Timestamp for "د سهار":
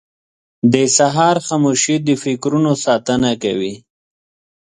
0.73-1.37